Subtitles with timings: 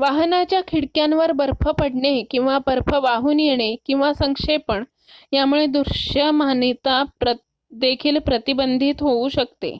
[0.00, 4.84] वाहनाच्या खिडक्यांवर बर्फ पडणे किंवा बर्फ वाहून येणे किंवा संक्षेपण
[5.32, 7.02] यामुळे दृश्यमानता
[7.72, 9.76] देखील प्रतिबंधित होऊ शकते